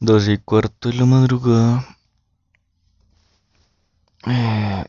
Doce 0.00 0.32
y 0.32 0.38
cuarto 0.38 0.88
de 0.88 0.96
la 0.96 1.04
madrugada. 1.04 1.86
Eh, 4.26 4.84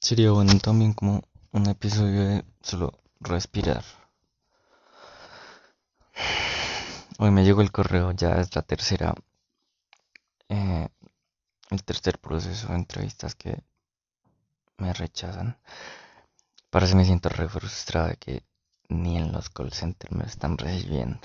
Sería 0.00 0.30
bueno 0.30 0.58
también 0.58 0.94
como 0.94 1.22
un 1.52 1.68
episodio 1.68 2.26
de 2.26 2.44
solo 2.62 2.98
respirar. 3.20 3.84
Hoy 7.18 7.30
me 7.30 7.44
llegó 7.44 7.62
el 7.62 7.72
correo, 7.72 8.12
ya 8.12 8.34
es 8.40 8.54
la 8.54 8.60
tercera, 8.62 9.14
eh, 10.50 10.88
el 11.70 11.84
tercer 11.84 12.18
proceso 12.18 12.68
de 12.68 12.74
entrevistas 12.74 13.34
que 13.34 13.62
me 14.76 14.92
rechazan. 14.92 15.56
parece 16.70 16.90
eso 16.90 16.98
me 16.98 17.04
siento 17.06 17.28
re 17.30 17.48
frustrada 17.48 18.08
de 18.08 18.16
que 18.16 18.44
ni 18.88 19.16
en 19.16 19.32
los 19.32 19.48
call 19.50 19.72
centers 19.72 20.12
me 20.14 20.24
están 20.24 20.58
recibiendo. 20.58 21.20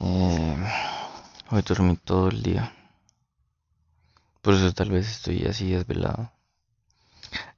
Eh, 0.00 0.56
hoy 1.50 1.62
dormí 1.62 1.96
todo 1.98 2.28
el 2.30 2.42
día. 2.42 2.74
Por 4.42 4.54
eso 4.54 4.72
tal 4.74 4.90
vez 4.90 5.08
estoy 5.08 5.46
así 5.46 5.70
desvelado. 5.70 6.32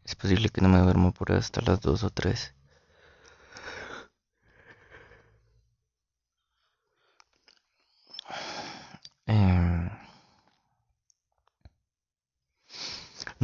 Es 0.05 0.15
posible 0.15 0.51
que 0.51 0.61
no 0.61 0.69
me 0.69 0.81
duermo 0.81 1.13
por 1.13 1.33
hasta 1.33 1.63
las 1.63 1.81
2 1.81 2.05
o 2.05 2.11
3. 2.11 2.54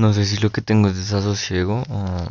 No 0.01 0.15
sé 0.15 0.25
si 0.25 0.39
lo 0.39 0.51
que 0.51 0.63
tengo 0.63 0.89
es 0.89 0.97
desasosiego 0.97 1.83
o, 1.91 2.27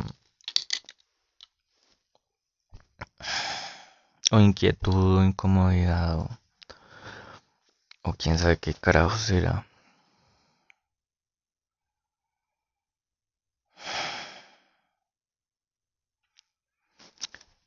o 4.32 4.40
inquietud 4.40 5.18
o 5.18 5.24
incomodidad 5.24 6.18
o, 6.18 6.28
o 8.02 8.12
quién 8.14 8.38
sabe 8.38 8.58
qué 8.58 8.74
carajo 8.74 9.16
será. 9.16 9.66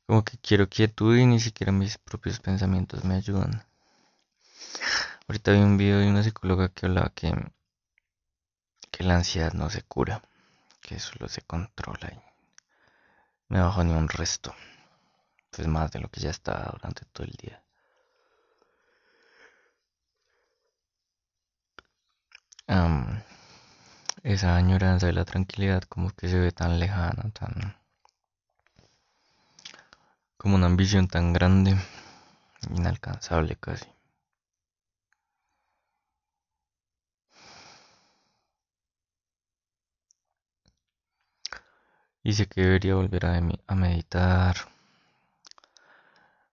Como 0.06 0.22
que 0.24 0.36
quiero 0.38 0.68
quietud 0.68 1.16
y 1.16 1.24
ni 1.26 1.40
siquiera 1.40 1.72
mis 1.72 1.96
propios 1.98 2.40
pensamientos 2.40 3.04
me 3.04 3.14
ayudan. 3.14 3.64
Ahorita 5.26 5.52
vi 5.52 5.58
un 5.58 5.78
video 5.78 5.98
de 6.00 6.08
una 6.10 6.22
psicóloga 6.22 6.68
que 6.68 6.86
hablaba 6.86 7.10
que, 7.14 7.32
que 8.96 9.02
la 9.02 9.16
ansiedad 9.16 9.52
no 9.54 9.70
se 9.70 9.82
cura, 9.82 10.22
que 10.80 11.00
solo 11.00 11.26
se 11.28 11.42
controla 11.42 12.12
y 12.12 12.20
me 13.48 13.60
bajo 13.60 13.82
ni 13.82 13.92
un 13.92 14.08
resto. 14.08 14.54
Pues 15.50 15.66
más 15.66 15.90
de 15.90 15.98
lo 15.98 16.08
que 16.08 16.20
ya 16.20 16.30
estaba 16.30 16.70
durante 16.72 17.04
todo 17.06 17.26
el 17.26 17.32
día. 17.32 17.60
esa 24.22 24.56
añoranza 24.56 25.06
de 25.06 25.12
la 25.12 25.24
tranquilidad 25.24 25.82
como 25.82 26.10
que 26.10 26.28
se 26.28 26.38
ve 26.38 26.50
tan 26.50 26.78
lejana, 26.78 27.30
tan 27.32 27.76
como 30.36 30.54
una 30.54 30.66
ambición 30.66 31.08
tan 31.08 31.32
grande, 31.32 31.76
inalcanzable 32.70 33.56
casi. 33.56 33.93
Sé 42.32 42.46
que 42.48 42.62
debería 42.62 42.94
volver 42.96 43.26
a, 43.26 43.74
meditar, 43.76 44.56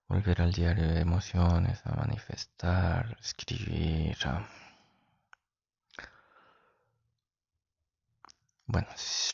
volver 0.07 0.41
al 0.41 0.51
diario 0.53 0.87
de 0.87 0.99
emociones, 1.01 1.81
a 1.85 1.95
manifestar, 1.95 3.17
escribir. 3.19 4.17
Bueno, 8.65 8.87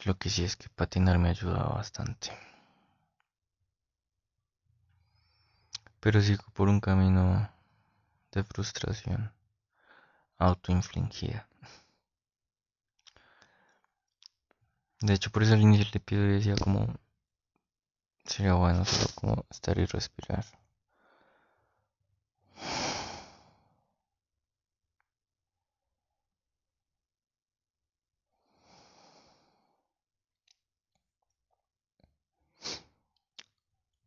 lo 0.05 0.17
que 0.17 0.29
sí 0.29 0.43
es 0.43 0.55
que 0.55 0.69
patinar 0.69 1.17
me 1.19 1.29
ha 1.29 1.31
ayudado 1.31 1.75
bastante. 1.75 2.31
pero 5.99 6.21
sigo 6.21 6.45
por 6.53 6.69
un 6.69 6.79
camino 6.79 7.49
de 8.31 8.41
frustración 8.43 9.33
autoinfligida. 10.37 11.47
De 15.01 15.13
hecho, 15.13 15.31
por 15.31 15.43
eso 15.43 15.53
al 15.53 15.61
inicio 15.61 15.85
le 15.93 15.99
pido 15.99 16.25
y 16.25 16.33
decía 16.33 16.55
como 16.55 16.87
sería 18.25 18.53
bueno 18.53 18.85
solo 18.85 19.07
como 19.15 19.45
estar 19.49 19.77
y 19.79 19.85
respirar. 19.85 20.45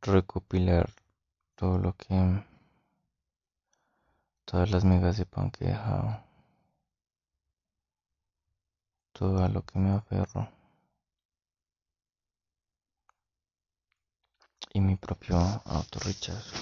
Recopilar 0.03 0.91
todo 1.57 1.79
lo 1.79 1.95
que 1.97 2.45
todas 4.45 4.71
las 4.71 4.85
megas 4.85 5.17
de 5.19 5.27
pan 5.27 5.51
que 5.51 5.65
he 5.65 5.69
dejado 5.69 6.23
todo 9.13 9.45
a 9.45 9.49
lo 9.49 9.63
que 9.65 9.79
me 9.79 9.91
aferro 9.91 10.60
y 14.73 14.81
mi 14.81 14.97
propio 14.97 15.39
autorrechazo 15.65 16.55